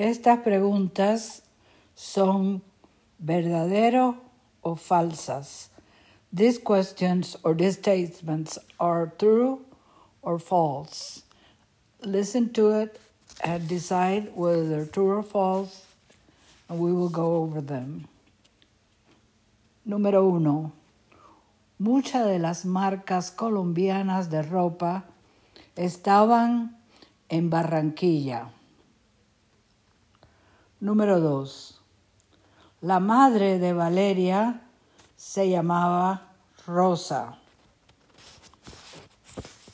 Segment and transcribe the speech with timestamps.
[0.00, 1.42] Estas preguntas
[1.94, 2.62] son
[3.18, 4.16] verdadero
[4.62, 5.68] o falsas.
[6.32, 9.60] These questions or these statements are true
[10.22, 11.22] or false.
[12.00, 12.98] Listen to it
[13.44, 15.84] and decide whether they're true or false,
[16.70, 18.08] and we will go over them.
[19.86, 20.72] Número uno.
[21.78, 25.04] Muchas de las marcas colombianas de ropa
[25.76, 26.78] estaban
[27.28, 28.48] en Barranquilla.
[30.80, 31.78] Número 2.
[32.80, 34.62] La madre de Valeria
[35.14, 36.32] se llamaba
[36.66, 37.36] Rosa.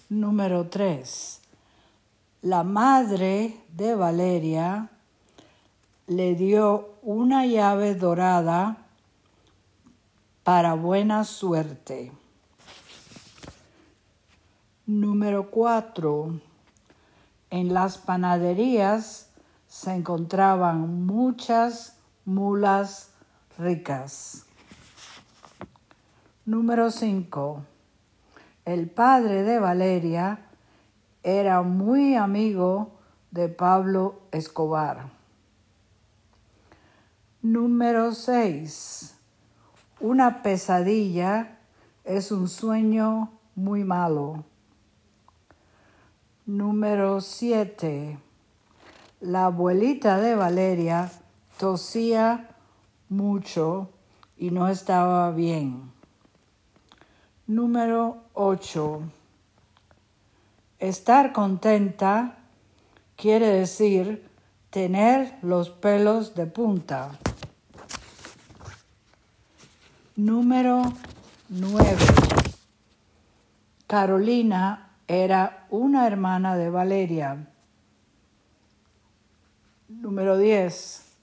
[0.09, 1.41] Número 3.
[2.43, 4.91] La madre de Valeria
[6.09, 8.79] le dio una llave dorada
[10.43, 12.11] para buena suerte.
[14.87, 16.41] Número 4.
[17.51, 19.31] En las panaderías
[19.67, 23.11] se encontraban muchas mulas
[23.59, 24.47] ricas.
[26.45, 27.65] Número 5.
[28.65, 30.47] El padre de Valeria
[31.23, 32.99] era muy amigo
[33.31, 35.11] de Pablo Escobar.
[37.43, 39.17] Número 6.
[40.01, 41.59] Una pesadilla
[42.05, 44.45] es un sueño muy malo.
[46.45, 48.19] Número 7.
[49.27, 51.11] La abuelita de Valeria
[51.59, 52.51] tosía
[53.09, 53.91] mucho
[54.37, 55.91] y no estaba bien.
[57.49, 59.01] Número 8.
[60.79, 62.37] Estar contenta
[63.17, 64.31] quiere decir
[64.71, 67.11] tener los pelos de punta.
[70.15, 70.93] Número
[71.49, 71.97] 9.
[73.89, 77.49] Carolina era una hermana de Valeria.
[79.89, 81.17] Número 10.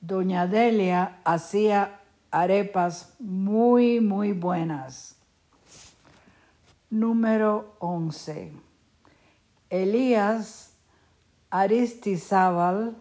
[0.00, 2.00] Doña Delia hacía
[2.32, 5.14] arepas muy, muy buenas.
[6.90, 8.50] Número 11.
[9.70, 10.72] Elías
[11.50, 12.96] Aristizábal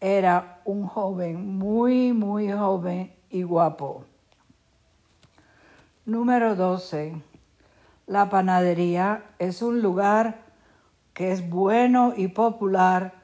[0.00, 4.04] era un joven muy, muy joven y guapo.
[6.04, 7.22] Número 12.
[8.08, 10.42] La panadería es un lugar
[11.14, 13.19] que es bueno y popular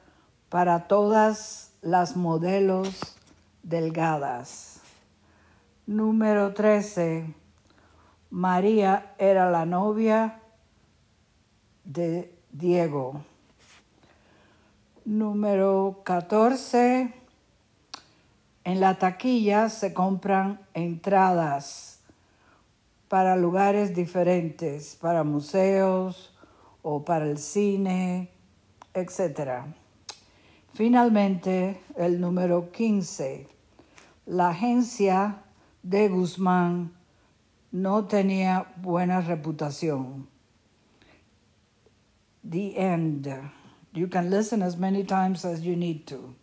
[0.49, 3.17] para todas las modelos
[3.63, 4.81] delgadas.
[5.85, 7.33] Número 13.
[8.29, 10.41] María era la novia
[11.83, 13.21] de Diego.
[15.05, 17.13] Número 14.
[18.63, 22.01] En la taquilla se compran entradas
[23.07, 26.33] para lugares diferentes, para museos
[26.81, 28.29] o para el cine,
[28.93, 29.63] etc.
[30.77, 33.47] Finalmente, el número 15.
[34.27, 35.41] La agencia
[35.81, 36.91] de Guzmán
[37.71, 40.27] no tenía buena reputación.
[42.47, 43.27] The end.
[43.93, 46.35] You can listen as many times as you need to.